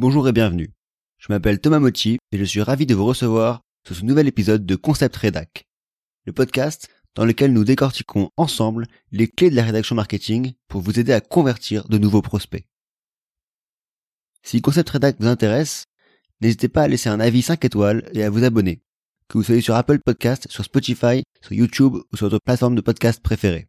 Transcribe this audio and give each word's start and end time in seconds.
Bonjour 0.00 0.26
et 0.26 0.32
bienvenue. 0.32 0.72
Je 1.18 1.26
m'appelle 1.28 1.60
Thomas 1.60 1.78
Motti 1.78 2.16
et 2.32 2.38
je 2.38 2.44
suis 2.44 2.62
ravi 2.62 2.86
de 2.86 2.94
vous 2.94 3.04
recevoir 3.04 3.60
sur 3.86 3.94
ce 3.94 4.02
nouvel 4.02 4.28
épisode 4.28 4.64
de 4.64 4.74
Concept 4.74 5.14
Redac, 5.14 5.66
le 6.24 6.32
podcast 6.32 6.88
dans 7.14 7.26
lequel 7.26 7.52
nous 7.52 7.64
décortiquons 7.64 8.30
ensemble 8.38 8.86
les 9.12 9.28
clés 9.28 9.50
de 9.50 9.56
la 9.56 9.62
rédaction 9.62 9.94
marketing 9.94 10.54
pour 10.68 10.80
vous 10.80 10.98
aider 10.98 11.12
à 11.12 11.20
convertir 11.20 11.86
de 11.88 11.98
nouveaux 11.98 12.22
prospects. 12.22 12.64
Si 14.42 14.62
Concept 14.62 14.88
Redac 14.88 15.16
vous 15.20 15.26
intéresse, 15.26 15.84
n'hésitez 16.40 16.70
pas 16.70 16.84
à 16.84 16.88
laisser 16.88 17.10
un 17.10 17.20
avis 17.20 17.42
5 17.42 17.62
étoiles 17.66 18.08
et 18.14 18.24
à 18.24 18.30
vous 18.30 18.42
abonner, 18.42 18.80
que 19.28 19.36
vous 19.36 19.44
soyez 19.44 19.60
sur 19.60 19.74
Apple 19.74 19.98
Podcast, 19.98 20.46
sur 20.48 20.64
Spotify, 20.64 21.24
sur 21.42 21.52
YouTube 21.52 21.96
ou 22.10 22.16
sur 22.16 22.30
votre 22.30 22.42
plateforme 22.42 22.74
de 22.74 22.80
podcast 22.80 23.20
préférée. 23.22 23.68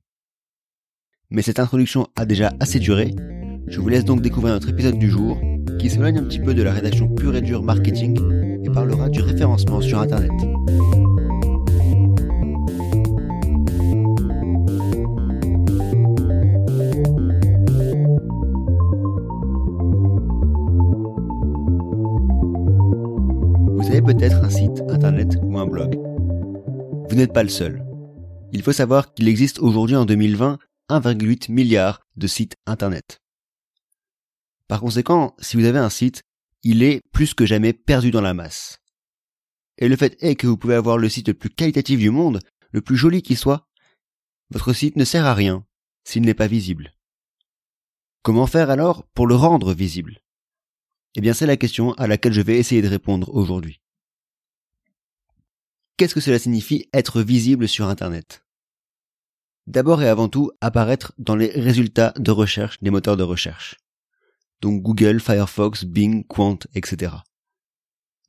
Mais 1.29 1.41
cette 1.41 1.59
introduction 1.59 2.07
a 2.15 2.25
déjà 2.25 2.53
assez 2.61 2.79
duré, 2.79 3.13
je 3.67 3.81
vous 3.81 3.89
laisse 3.89 4.05
donc 4.05 4.21
découvrir 4.21 4.53
notre 4.53 4.69
épisode 4.69 4.97
du 4.97 5.09
jour 5.09 5.37
qui 5.81 5.89
s'éloigne 5.89 6.19
un 6.19 6.23
petit 6.23 6.39
peu 6.39 6.53
de 6.53 6.61
la 6.61 6.73
rédaction 6.73 7.07
pure 7.07 7.35
et 7.35 7.41
dure 7.41 7.63
marketing 7.63 8.15
et 8.63 8.69
parlera 8.69 9.09
du 9.09 9.19
référencement 9.19 9.81
sur 9.81 9.99
Internet. 9.99 10.29
Vous 23.73 23.87
avez 23.87 24.01
peut-être 24.03 24.37
un 24.43 24.49
site 24.49 24.83
Internet 24.87 25.35
ou 25.41 25.57
un 25.57 25.65
blog. 25.65 25.97
Vous 27.09 27.15
n'êtes 27.15 27.33
pas 27.33 27.41
le 27.41 27.49
seul. 27.49 27.83
Il 28.53 28.61
faut 28.61 28.71
savoir 28.71 29.15
qu'il 29.15 29.27
existe 29.27 29.57
aujourd'hui 29.57 29.95
en 29.95 30.05
2020 30.05 30.59
1,8 30.91 31.51
milliard 31.51 32.01
de 32.17 32.27
sites 32.27 32.55
Internet. 32.67 33.20
Par 34.71 34.79
conséquent, 34.79 35.35
si 35.37 35.57
vous 35.57 35.65
avez 35.65 35.79
un 35.79 35.89
site, 35.89 36.23
il 36.63 36.81
est 36.81 37.01
plus 37.11 37.33
que 37.33 37.45
jamais 37.45 37.73
perdu 37.73 38.09
dans 38.09 38.21
la 38.21 38.33
masse. 38.33 38.79
Et 39.77 39.89
le 39.89 39.97
fait 39.97 40.15
est 40.23 40.35
que 40.35 40.47
vous 40.47 40.55
pouvez 40.55 40.75
avoir 40.75 40.97
le 40.97 41.09
site 41.09 41.27
le 41.27 41.33
plus 41.33 41.49
qualitatif 41.49 41.99
du 41.99 42.09
monde, 42.09 42.39
le 42.71 42.79
plus 42.79 42.95
joli 42.95 43.21
qui 43.21 43.35
soit, 43.35 43.67
votre 44.49 44.71
site 44.71 44.95
ne 44.95 45.03
sert 45.03 45.25
à 45.25 45.33
rien 45.33 45.65
s'il 46.05 46.21
n'est 46.21 46.33
pas 46.33 46.47
visible. 46.47 46.93
Comment 48.23 48.47
faire 48.47 48.69
alors 48.69 49.05
pour 49.07 49.27
le 49.27 49.35
rendre 49.35 49.73
visible? 49.73 50.21
Eh 51.15 51.19
bien 51.19 51.33
c'est 51.33 51.45
la 51.45 51.57
question 51.57 51.91
à 51.95 52.07
laquelle 52.07 52.31
je 52.31 52.39
vais 52.39 52.57
essayer 52.57 52.81
de 52.81 52.87
répondre 52.87 53.27
aujourd'hui. 53.35 53.81
Qu'est-ce 55.97 56.15
que 56.15 56.21
cela 56.21 56.39
signifie 56.39 56.87
être 56.93 57.21
visible 57.21 57.67
sur 57.67 57.89
Internet? 57.89 58.45
D'abord 59.67 60.01
et 60.01 60.07
avant 60.07 60.29
tout, 60.29 60.49
apparaître 60.61 61.11
dans 61.17 61.35
les 61.35 61.47
résultats 61.47 62.13
de 62.15 62.31
recherche 62.31 62.79
des 62.81 62.89
moteurs 62.89 63.17
de 63.17 63.23
recherche 63.23 63.80
donc 64.61 64.81
Google, 64.81 65.19
Firefox, 65.19 65.85
Bing, 65.85 66.25
Quant, 66.27 66.59
etc. 66.75 67.13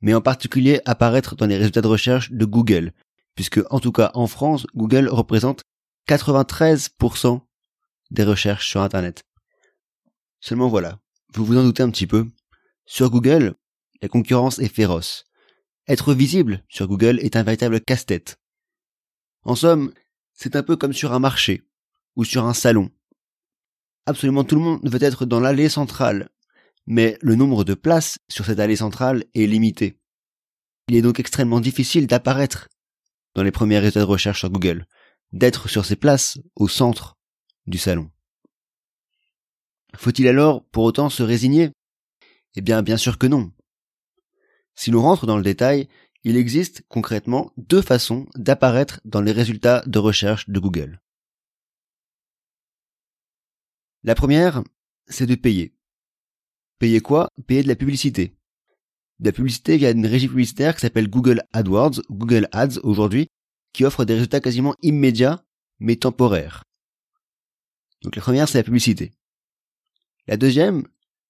Mais 0.01 0.13
en 0.13 0.21
particulier 0.21 0.81
apparaître 0.85 1.35
dans 1.35 1.45
les 1.45 1.57
résultats 1.57 1.81
de 1.81 1.87
recherche 1.87 2.31
de 2.31 2.45
Google, 2.45 2.91
puisque 3.35 3.61
en 3.69 3.79
tout 3.79 3.91
cas 3.91 4.11
en 4.13 4.27
France, 4.27 4.67
Google 4.75 5.07
représente 5.07 5.63
93% 6.07 7.41
des 8.11 8.23
recherches 8.23 8.67
sur 8.67 8.81
Internet. 8.81 9.23
Seulement 10.41 10.67
voilà, 10.67 10.99
vous 11.33 11.45
vous 11.45 11.57
en 11.57 11.63
doutez 11.63 11.83
un 11.83 11.89
petit 11.89 12.07
peu, 12.07 12.27
sur 12.85 13.09
Google, 13.09 13.55
la 14.01 14.09
concurrence 14.09 14.59
est 14.59 14.73
féroce. 14.73 15.25
Être 15.87 16.13
visible 16.13 16.63
sur 16.67 16.87
Google 16.87 17.19
est 17.19 17.35
un 17.35 17.43
véritable 17.43 17.79
casse-tête. 17.79 18.37
En 19.43 19.55
somme, 19.55 19.93
c'est 20.33 20.55
un 20.55 20.63
peu 20.63 20.75
comme 20.75 20.93
sur 20.93 21.13
un 21.13 21.19
marché 21.19 21.63
ou 22.15 22.23
sur 22.23 22.45
un 22.45 22.53
salon 22.53 22.91
absolument 24.05 24.43
tout 24.43 24.55
le 24.55 24.61
monde 24.61 24.79
veut 24.83 25.03
être 25.03 25.25
dans 25.25 25.39
l'allée 25.39 25.69
centrale, 25.69 26.29
mais 26.85 27.17
le 27.21 27.35
nombre 27.35 27.63
de 27.63 27.73
places 27.73 28.19
sur 28.29 28.45
cette 28.45 28.59
allée 28.59 28.75
centrale 28.75 29.23
est 29.33 29.45
limité. 29.45 29.99
Il 30.89 30.95
est 30.95 31.01
donc 31.01 31.19
extrêmement 31.19 31.61
difficile 31.61 32.07
d'apparaître 32.07 32.67
dans 33.35 33.43
les 33.43 33.51
premiers 33.51 33.79
résultats 33.79 34.01
de 34.01 34.05
recherche 34.05 34.39
sur 34.39 34.49
Google, 34.49 34.85
d'être 35.31 35.69
sur 35.69 35.85
ces 35.85 35.95
places 35.95 36.37
au 36.55 36.67
centre 36.67 37.17
du 37.65 37.77
salon. 37.77 38.11
Faut-il 39.95 40.27
alors 40.27 40.65
pour 40.65 40.83
autant 40.83 41.09
se 41.09 41.23
résigner? 41.23 41.71
Eh 42.55 42.61
bien 42.61 42.83
bien 42.83 42.97
sûr 42.97 43.17
que 43.17 43.27
non. 43.27 43.51
Si 44.75 44.91
l'on 44.91 45.01
rentre 45.01 45.25
dans 45.25 45.37
le 45.37 45.43
détail, 45.43 45.87
il 46.23 46.37
existe 46.37 46.83
concrètement 46.87 47.51
deux 47.57 47.81
façons 47.81 48.27
d'apparaître 48.35 49.01
dans 49.05 49.21
les 49.21 49.31
résultats 49.31 49.83
de 49.85 49.99
recherche 49.99 50.49
de 50.49 50.59
Google. 50.59 51.02
La 54.05 54.15
première, 54.15 54.63
c'est 55.07 55.25
de 55.25 55.35
payer. 55.35 55.73
Payer 56.77 56.99
quoi? 56.99 57.29
Payer 57.47 57.63
de 57.63 57.69
la 57.69 57.75
publicité. 57.75 58.35
De 59.19 59.25
la 59.25 59.31
publicité 59.31 59.77
via 59.77 59.91
une 59.91 60.05
régie 60.05 60.27
publicitaire 60.27 60.75
qui 60.75 60.81
s'appelle 60.81 61.09
Google 61.09 61.43
AdWords, 61.53 62.01
Google 62.09 62.49
Ads 62.51 62.79
aujourd'hui, 62.83 63.27
qui 63.71 63.85
offre 63.85 64.03
des 64.03 64.15
résultats 64.15 64.41
quasiment 64.41 64.75
immédiats, 64.81 65.45
mais 65.79 65.95
temporaires. 65.95 66.63
Donc 68.01 68.17
la 68.17 68.21
première, 68.21 68.49
c'est 68.49 68.57
la 68.57 68.63
publicité. 68.65 69.13
La 70.27 70.35
deuxième, 70.35 70.85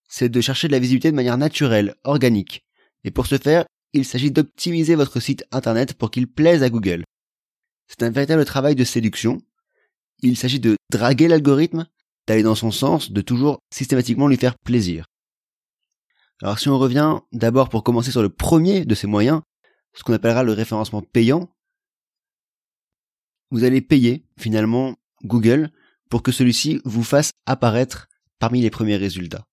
c'est 0.10 0.30
de 0.30 0.42
chercher 0.42 0.68
de 0.68 0.74
la 0.74 0.80
visibilité 0.80 1.12
de 1.12 1.16
manière 1.16 1.38
naturelle, 1.38 1.94
organique. 2.04 2.66
Et 3.04 3.12
pour 3.12 3.28
ce 3.28 3.38
faire, 3.38 3.66
il 3.94 4.06
s'agit 4.06 4.32
d'optimiser 4.32 4.96
votre 4.96 5.20
site 5.20 5.46
internet 5.52 5.94
pour 5.94 6.10
qu'il 6.10 6.28
plaise 6.28 6.64
à 6.64 6.72
Google. 6.72 7.04
C'est 7.88 8.02
un 8.02 8.10
véritable 8.10 8.46
travail 8.46 8.74
de 8.74 8.84
séduction. 8.84 9.38
Il 10.24 10.38
s'agit 10.38 10.60
de 10.60 10.76
draguer 10.90 11.28
l'algorithme 11.28 11.88
d'aller 12.28 12.44
dans 12.44 12.56
son 12.56 12.72
sens, 12.72 13.12
de 13.12 13.22
toujours 13.22 13.60
systématiquement 13.74 14.28
lui 14.28 14.38
faire 14.38 14.58
plaisir. 14.58 15.06
Alors 16.42 16.60
si 16.60 16.70
on 16.70 16.78
revient 16.78 17.20
d'abord 17.32 17.70
pour 17.70 17.84
commencer 17.84 18.12
sur 18.12 18.22
le 18.22 18.30
premier 18.30 18.86
de 18.86 18.96
ces 18.96 19.08
moyens, 19.08 19.42
ce 19.94 20.04
qu'on 20.04 20.14
appellera 20.14 20.44
le 20.44 20.54
référencement 20.54 21.02
payant, 21.02 21.50
vous 23.52 23.64
allez 23.64 23.82
payer 23.82 24.26
finalement 24.38 24.96
Google 25.24 25.72
pour 26.10 26.24
que 26.24 26.32
celui-ci 26.32 26.82
vous 26.86 27.04
fasse 27.04 27.32
apparaître 27.46 28.08
parmi 28.40 28.62
les 28.62 28.70
premiers 28.70 28.98
résultats. 28.98 29.46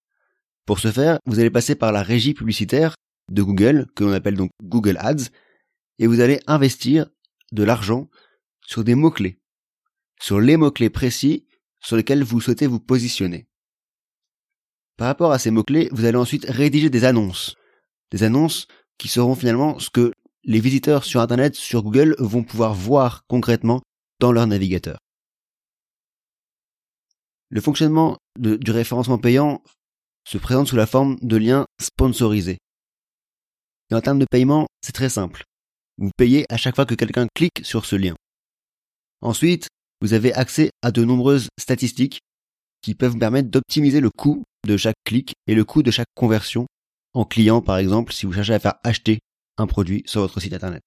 Pour 0.66 0.78
ce 0.78 0.90
faire, 0.90 1.18
vous 1.26 1.38
allez 1.38 1.50
passer 1.50 1.74
par 1.74 1.92
la 1.92 2.02
régie 2.02 2.34
publicitaire 2.34 2.94
de 3.30 3.42
Google, 3.42 3.86
que 3.94 4.04
l'on 4.04 4.12
appelle 4.12 4.36
donc 4.36 4.50
Google 4.62 4.96
Ads, 4.98 5.30
et 5.98 6.06
vous 6.06 6.20
allez 6.20 6.40
investir 6.46 7.06
de 7.52 7.62
l'argent 7.62 8.08
sur 8.66 8.84
des 8.84 8.94
mots-clés, 8.94 9.38
sur 10.20 10.40
les 10.40 10.56
mots-clés 10.56 10.90
précis 10.90 11.46
sur 11.80 11.96
lesquels 11.96 12.22
vous 12.22 12.40
souhaitez 12.40 12.66
vous 12.66 12.80
positionner. 12.80 13.46
Par 14.96 15.06
rapport 15.06 15.32
à 15.32 15.38
ces 15.38 15.50
mots-clés, 15.50 15.88
vous 15.92 16.04
allez 16.04 16.18
ensuite 16.18 16.44
rédiger 16.46 16.90
des 16.90 17.04
annonces. 17.04 17.56
Des 18.10 18.22
annonces 18.22 18.66
qui 18.98 19.08
seront 19.08 19.34
finalement 19.34 19.78
ce 19.78 19.88
que 19.90 20.12
les 20.44 20.60
visiteurs 20.60 21.04
sur 21.04 21.20
Internet, 21.20 21.54
sur 21.54 21.82
Google, 21.82 22.14
vont 22.18 22.42
pouvoir 22.42 22.74
voir 22.74 23.24
concrètement 23.26 23.80
dans 24.18 24.32
leur 24.32 24.46
navigateur. 24.46 24.98
Le 27.48 27.60
fonctionnement 27.60 28.18
du 28.38 28.70
référencement 28.70 29.18
payant 29.18 29.62
se 30.24 30.38
présente 30.38 30.68
sous 30.68 30.76
la 30.76 30.86
forme 30.86 31.16
de 31.20 31.36
liens 31.36 31.66
sponsorisés. 31.80 32.58
Et 33.90 33.94
en 33.94 34.00
termes 34.00 34.20
de 34.20 34.26
paiement, 34.30 34.66
c'est 34.82 34.92
très 34.92 35.08
simple. 35.08 35.44
Vous 35.98 36.10
payez 36.16 36.46
à 36.48 36.56
chaque 36.56 36.76
fois 36.76 36.86
que 36.86 36.94
quelqu'un 36.94 37.26
clique 37.34 37.64
sur 37.64 37.84
ce 37.86 37.96
lien. 37.96 38.14
Ensuite, 39.20 39.68
vous 40.00 40.14
avez 40.14 40.32
accès 40.32 40.70
à 40.82 40.90
de 40.90 41.04
nombreuses 41.04 41.48
statistiques 41.58 42.20
qui 42.82 42.94
peuvent 42.94 43.12
vous 43.12 43.18
permettre 43.18 43.50
d'optimiser 43.50 44.00
le 44.00 44.10
coût 44.10 44.44
de 44.66 44.76
chaque 44.76 44.96
clic 45.04 45.34
et 45.46 45.54
le 45.54 45.64
coût 45.64 45.82
de 45.82 45.90
chaque 45.90 46.08
conversion 46.14 46.66
en 47.12 47.24
client, 47.24 47.60
par 47.60 47.76
exemple, 47.78 48.12
si 48.12 48.26
vous 48.26 48.32
cherchez 48.32 48.54
à 48.54 48.58
faire 48.58 48.76
acheter 48.84 49.18
un 49.58 49.66
produit 49.66 50.02
sur 50.06 50.20
votre 50.20 50.40
site 50.40 50.54
internet. 50.54 50.82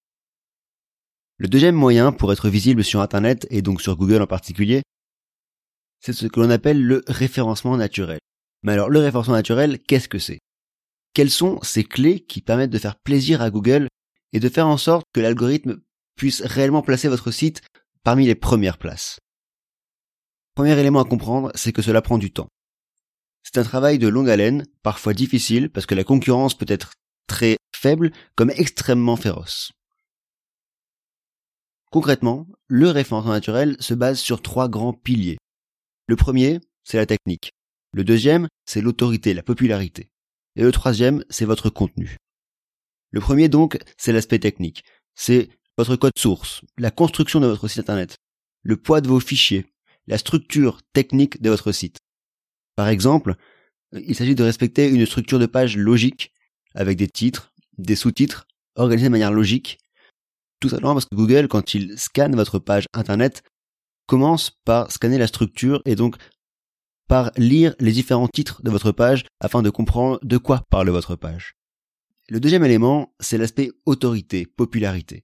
Le 1.36 1.48
deuxième 1.48 1.74
moyen 1.74 2.12
pour 2.12 2.32
être 2.32 2.48
visible 2.48 2.84
sur 2.84 3.00
internet 3.00 3.46
et 3.50 3.62
donc 3.62 3.82
sur 3.82 3.96
Google 3.96 4.22
en 4.22 4.26
particulier, 4.26 4.82
c'est 6.00 6.12
ce 6.12 6.26
que 6.26 6.40
l'on 6.40 6.50
appelle 6.50 6.82
le 6.82 7.02
référencement 7.06 7.76
naturel. 7.76 8.18
Mais 8.62 8.72
alors, 8.72 8.88
le 8.88 8.98
référencement 9.00 9.34
naturel, 9.34 9.78
qu'est-ce 9.80 10.08
que 10.08 10.18
c'est? 10.18 10.38
Quelles 11.12 11.30
sont 11.30 11.60
ces 11.62 11.84
clés 11.84 12.20
qui 12.20 12.40
permettent 12.40 12.70
de 12.70 12.78
faire 12.78 12.96
plaisir 13.04 13.42
à 13.42 13.50
Google 13.50 13.88
et 14.32 14.40
de 14.40 14.48
faire 14.48 14.66
en 14.66 14.76
sorte 14.76 15.06
que 15.12 15.20
l'algorithme 15.20 15.80
puisse 16.16 16.42
réellement 16.42 16.82
placer 16.82 17.08
votre 17.08 17.30
site 17.30 17.62
parmi 18.04 18.26
les 18.26 18.34
premières 18.34 18.78
places. 18.78 19.18
Premier 20.54 20.78
élément 20.78 21.00
à 21.00 21.04
comprendre, 21.04 21.50
c'est 21.54 21.72
que 21.72 21.82
cela 21.82 22.00
prend 22.00 22.18
du 22.18 22.32
temps. 22.32 22.48
C'est 23.42 23.58
un 23.58 23.64
travail 23.64 23.98
de 23.98 24.08
longue 24.08 24.30
haleine, 24.30 24.64
parfois 24.82 25.14
difficile 25.14 25.70
parce 25.70 25.86
que 25.86 25.94
la 25.94 26.04
concurrence 26.04 26.56
peut 26.56 26.66
être 26.68 26.92
très 27.26 27.56
faible 27.74 28.12
comme 28.36 28.50
extrêmement 28.50 29.16
féroce. 29.16 29.72
Concrètement, 31.90 32.46
le 32.66 32.90
référencement 32.90 33.32
naturel 33.32 33.76
se 33.80 33.94
base 33.94 34.18
sur 34.18 34.42
trois 34.42 34.68
grands 34.68 34.92
piliers. 34.92 35.38
Le 36.06 36.16
premier, 36.16 36.60
c'est 36.84 36.96
la 36.96 37.06
technique. 37.06 37.52
Le 37.92 38.04
deuxième, 38.04 38.48
c'est 38.66 38.80
l'autorité, 38.80 39.34
la 39.34 39.42
popularité. 39.42 40.10
Et 40.56 40.62
le 40.62 40.72
troisième, 40.72 41.24
c'est 41.30 41.44
votre 41.44 41.70
contenu. 41.70 42.16
Le 43.10 43.20
premier 43.20 43.48
donc, 43.48 43.78
c'est 43.96 44.12
l'aspect 44.12 44.40
technique. 44.40 44.84
C'est 45.14 45.48
votre 45.76 45.96
code 45.96 46.18
source, 46.18 46.62
la 46.78 46.90
construction 46.90 47.40
de 47.40 47.46
votre 47.46 47.68
site 47.68 47.80
internet, 47.80 48.16
le 48.62 48.76
poids 48.76 49.00
de 49.00 49.08
vos 49.08 49.20
fichiers, 49.20 49.66
la 50.06 50.18
structure 50.18 50.80
technique 50.92 51.40
de 51.42 51.50
votre 51.50 51.72
site. 51.72 51.98
Par 52.76 52.88
exemple, 52.88 53.36
Il 53.92 54.14
s'agit 54.16 54.34
de 54.34 54.42
respecter 54.42 54.88
une 54.88 55.06
structure 55.06 55.38
de 55.38 55.46
page 55.46 55.76
logique 55.76 56.32
avec 56.74 56.98
des 56.98 57.06
titres, 57.06 57.52
des 57.78 57.94
sous-titres 57.94 58.46
organisés 58.74 59.06
de 59.06 59.12
manière 59.12 59.30
logique. 59.30 59.78
Tout 60.60 60.68
simplement 60.68 60.94
parce 60.94 61.04
que 61.04 61.14
Google, 61.14 61.46
quand 61.46 61.74
il 61.74 61.96
scanne 61.98 62.34
votre 62.34 62.58
page 62.58 62.86
internet, 62.92 63.42
commence 64.06 64.50
par 64.64 64.90
scanner 64.90 65.18
la 65.18 65.28
structure 65.28 65.80
et 65.84 65.94
donc 65.94 66.16
par 67.06 67.30
lire 67.36 67.74
les 67.78 67.92
différents 67.92 68.28
titres 68.28 68.62
de 68.62 68.70
votre 68.70 68.90
page 68.90 69.24
afin 69.40 69.62
de 69.62 69.70
comprendre 69.70 70.18
de 70.22 70.38
quoi 70.38 70.64
parle 70.70 70.90
votre 70.90 71.16
page. 71.16 71.54
Le 72.28 72.40
deuxième 72.40 72.64
élément, 72.64 73.14
c'est 73.20 73.38
l'aspect 73.38 73.70
autorité, 73.84 74.46
popularité. 74.46 75.22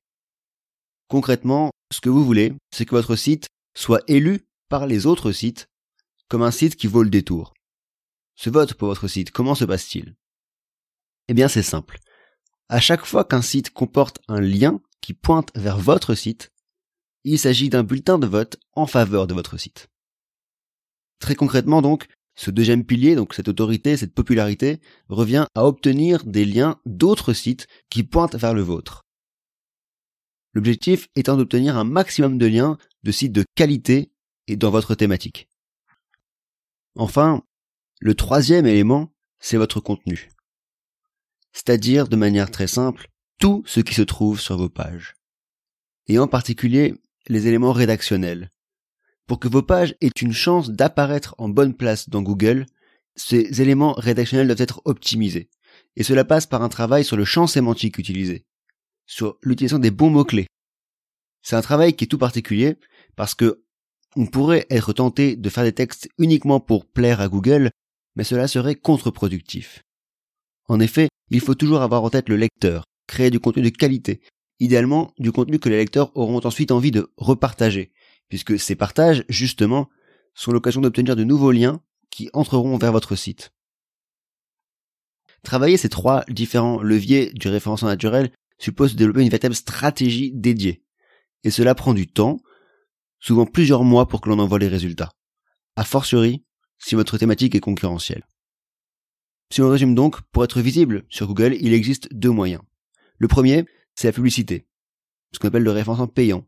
Concrètement, 1.10 1.72
ce 1.92 2.00
que 2.00 2.08
vous 2.08 2.24
voulez, 2.24 2.54
c'est 2.70 2.86
que 2.86 2.94
votre 2.94 3.16
site 3.16 3.48
soit 3.74 4.00
élu 4.06 4.46
par 4.68 4.86
les 4.86 5.06
autres 5.06 5.32
sites 5.32 5.66
comme 6.28 6.42
un 6.42 6.52
site 6.52 6.76
qui 6.76 6.86
vaut 6.86 7.02
le 7.02 7.10
détour. 7.10 7.52
Ce 8.36 8.48
vote 8.48 8.74
pour 8.74 8.86
votre 8.86 9.08
site, 9.08 9.32
comment 9.32 9.56
se 9.56 9.64
passe-t-il? 9.64 10.14
Eh 11.26 11.34
bien, 11.34 11.48
c'est 11.48 11.64
simple. 11.64 11.98
À 12.68 12.78
chaque 12.78 13.04
fois 13.04 13.24
qu'un 13.24 13.42
site 13.42 13.70
comporte 13.70 14.20
un 14.28 14.40
lien 14.40 14.80
qui 15.00 15.12
pointe 15.12 15.50
vers 15.56 15.80
votre 15.80 16.14
site, 16.14 16.52
il 17.24 17.40
s'agit 17.40 17.70
d'un 17.70 17.82
bulletin 17.82 18.20
de 18.20 18.28
vote 18.28 18.58
en 18.74 18.86
faveur 18.86 19.26
de 19.26 19.34
votre 19.34 19.58
site. 19.58 19.88
Très 21.18 21.34
concrètement 21.34 21.82
donc, 21.82 22.06
ce 22.36 22.52
deuxième 22.52 22.84
pilier, 22.84 23.16
donc 23.16 23.34
cette 23.34 23.48
autorité, 23.48 23.96
cette 23.96 24.14
popularité, 24.14 24.80
revient 25.08 25.46
à 25.56 25.66
obtenir 25.66 26.24
des 26.24 26.44
liens 26.44 26.80
d'autres 26.86 27.32
sites 27.32 27.66
qui 27.88 28.04
pointent 28.04 28.36
vers 28.36 28.54
le 28.54 28.62
vôtre. 28.62 29.02
L'objectif 30.52 31.08
étant 31.14 31.36
d'obtenir 31.36 31.76
un 31.76 31.84
maximum 31.84 32.38
de 32.38 32.46
liens 32.46 32.78
de 33.02 33.12
sites 33.12 33.32
de 33.32 33.44
qualité 33.54 34.10
et 34.46 34.56
dans 34.56 34.70
votre 34.70 34.94
thématique. 34.94 35.48
Enfin, 36.96 37.42
le 38.00 38.14
troisième 38.14 38.66
élément, 38.66 39.12
c'est 39.38 39.56
votre 39.56 39.80
contenu. 39.80 40.30
C'est-à-dire, 41.52 42.08
de 42.08 42.16
manière 42.16 42.50
très 42.50 42.66
simple, 42.66 43.08
tout 43.38 43.62
ce 43.66 43.80
qui 43.80 43.94
se 43.94 44.02
trouve 44.02 44.40
sur 44.40 44.56
vos 44.56 44.68
pages. 44.68 45.14
Et 46.08 46.18
en 46.18 46.26
particulier, 46.26 46.94
les 47.28 47.46
éléments 47.46 47.72
rédactionnels. 47.72 48.50
Pour 49.26 49.38
que 49.38 49.48
vos 49.48 49.62
pages 49.62 49.94
aient 50.00 50.08
une 50.08 50.32
chance 50.32 50.70
d'apparaître 50.70 51.34
en 51.38 51.48
bonne 51.48 51.74
place 51.74 52.08
dans 52.08 52.22
Google, 52.22 52.66
ces 53.14 53.62
éléments 53.62 53.92
rédactionnels 53.92 54.48
doivent 54.48 54.60
être 54.60 54.82
optimisés. 54.84 55.48
Et 55.96 56.02
cela 56.02 56.24
passe 56.24 56.46
par 56.46 56.62
un 56.62 56.68
travail 56.68 57.04
sur 57.04 57.16
le 57.16 57.24
champ 57.24 57.46
sémantique 57.46 57.98
utilisé, 57.98 58.44
sur 59.10 59.38
l'utilisation 59.42 59.80
des 59.80 59.90
bons 59.90 60.08
mots-clés. 60.08 60.46
C'est 61.42 61.56
un 61.56 61.62
travail 61.62 61.94
qui 61.94 62.04
est 62.04 62.06
tout 62.06 62.18
particulier 62.18 62.76
parce 63.16 63.34
que 63.34 63.64
on 64.16 64.26
pourrait 64.26 64.66
être 64.70 64.92
tenté 64.92 65.36
de 65.36 65.48
faire 65.48 65.64
des 65.64 65.72
textes 65.72 66.08
uniquement 66.18 66.60
pour 66.60 66.86
plaire 66.86 67.20
à 67.20 67.28
Google, 67.28 67.70
mais 68.14 68.24
cela 68.24 68.46
serait 68.46 68.76
contre-productif. 68.76 69.82
En 70.68 70.78
effet, 70.78 71.08
il 71.30 71.40
faut 71.40 71.54
toujours 71.54 71.82
avoir 71.82 72.04
en 72.04 72.10
tête 72.10 72.28
le 72.28 72.36
lecteur, 72.36 72.84
créer 73.08 73.30
du 73.30 73.40
contenu 73.40 73.62
de 73.62 73.76
qualité, 73.76 74.20
idéalement 74.60 75.12
du 75.18 75.32
contenu 75.32 75.58
que 75.58 75.68
les 75.68 75.76
lecteurs 75.76 76.16
auront 76.16 76.40
ensuite 76.44 76.70
envie 76.70 76.90
de 76.92 77.12
repartager, 77.16 77.92
puisque 78.28 78.58
ces 78.58 78.76
partages, 78.76 79.24
justement, 79.28 79.88
sont 80.34 80.52
l'occasion 80.52 80.80
d'obtenir 80.80 81.16
de 81.16 81.24
nouveaux 81.24 81.52
liens 81.52 81.80
qui 82.10 82.30
entreront 82.32 82.78
vers 82.78 82.92
votre 82.92 83.16
site. 83.16 83.50
Travailler 85.42 85.76
ces 85.76 85.88
trois 85.88 86.24
différents 86.28 86.82
leviers 86.82 87.32
du 87.32 87.48
référencement 87.48 87.88
naturel 87.88 88.30
suppose 88.60 88.94
développer 88.94 89.22
une 89.22 89.28
véritable 89.28 89.54
stratégie 89.54 90.32
dédiée. 90.32 90.84
Et 91.42 91.50
cela 91.50 91.74
prend 91.74 91.94
du 91.94 92.06
temps, 92.06 92.40
souvent 93.18 93.46
plusieurs 93.46 93.82
mois 93.82 94.06
pour 94.06 94.20
que 94.20 94.28
l'on 94.28 94.38
envoie 94.38 94.58
les 94.58 94.68
résultats. 94.68 95.12
A 95.76 95.84
fortiori, 95.84 96.44
si 96.78 96.94
votre 96.94 97.18
thématique 97.18 97.54
est 97.54 97.60
concurrentielle. 97.60 98.26
Si 99.52 99.62
on 99.62 99.68
résume 99.68 99.94
donc, 99.94 100.20
pour 100.30 100.44
être 100.44 100.60
visible 100.60 101.04
sur 101.08 101.26
Google, 101.26 101.56
il 101.60 101.72
existe 101.72 102.12
deux 102.14 102.30
moyens. 102.30 102.62
Le 103.18 103.28
premier, 103.28 103.64
c'est 103.94 104.08
la 104.08 104.12
publicité, 104.12 104.66
ce 105.32 105.38
qu'on 105.38 105.48
appelle 105.48 105.64
le 105.64 105.72
référencement 105.72 106.06
payant, 106.06 106.46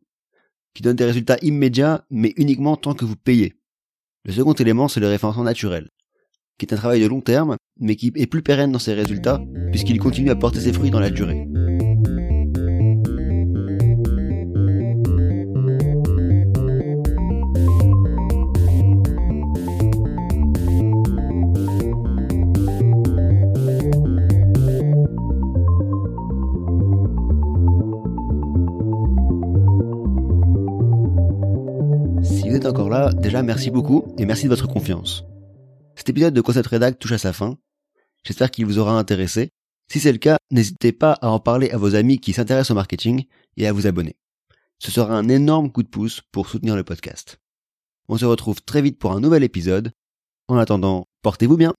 qui 0.75 0.82
donne 0.82 0.97
des 0.97 1.05
résultats 1.05 1.38
immédiats, 1.43 2.06
mais 2.11 2.32
uniquement 2.37 2.76
tant 2.76 2.94
que 2.94 3.05
vous 3.05 3.17
payez. 3.17 3.58
Le 4.25 4.32
second 4.32 4.53
élément, 4.53 4.88
c'est 4.88 5.00
le 5.00 5.08
référencement 5.08 5.43
naturel, 5.43 5.91
qui 6.58 6.67
est 6.67 6.73
un 6.73 6.76
travail 6.76 7.00
de 7.00 7.06
long 7.06 7.20
terme, 7.20 7.56
mais 7.81 7.97
qui 7.97 8.12
est 8.15 8.26
plus 8.26 8.43
pérenne 8.43 8.73
dans 8.73 8.79
ses 8.79 8.94
résultats, 8.94 9.43
puisqu'il 9.70 9.99
continue 9.99 10.31
à 10.31 10.37
porter 10.37 10.61
ses 10.61 10.73
fruits 10.73 10.91
dans 10.91 11.00
la 11.00 11.11
durée. 11.11 11.49
Là, 32.93 33.12
déjà 33.12 33.43
merci 33.43 33.71
beaucoup 33.71 34.15
et 34.19 34.27
merci 34.27 34.44
de 34.44 34.50
votre 34.50 34.69
confiance. 34.69 35.25
Cet 35.97 36.11
épisode 36.11 36.35
de 36.35 36.41
Concept 36.41 36.69
Redact 36.69 37.00
touche 37.00 37.12
à 37.12 37.19
sa 37.19 37.33
fin. 37.33 37.59
J'espère 38.25 38.50
qu'il 38.50 38.67
vous 38.67 38.79
aura 38.79 38.99
intéressé. 38.99 39.50
Si 39.91 39.99
c'est 39.99 40.12
le 40.12 40.19
cas, 40.19 40.37
n'hésitez 40.50 40.93
pas 40.93 41.12
à 41.21 41.29
en 41.29 41.41
parler 41.41 41.71
à 41.71 41.77
vos 41.77 41.94
amis 41.94 42.19
qui 42.19 42.33
s'intéressent 42.33 42.71
au 42.71 42.75
marketing 42.75 43.25
et 43.56 43.67
à 43.67 43.73
vous 43.73 43.87
abonner. 43.87 44.17
Ce 44.79 44.91
sera 44.91 45.17
un 45.17 45.29
énorme 45.29 45.71
coup 45.71 45.83
de 45.83 45.89
pouce 45.89 46.23
pour 46.33 46.49
soutenir 46.49 46.77
le 46.77 46.85
podcast. 46.85 47.39
On 48.09 48.17
se 48.17 48.25
retrouve 48.25 48.62
très 48.62 48.83
vite 48.83 48.99
pour 48.99 49.12
un 49.12 49.21
nouvel 49.21 49.43
épisode. 49.43 49.93
En 50.49 50.56
attendant, 50.56 51.06
portez-vous 51.23 51.56
bien. 51.56 51.75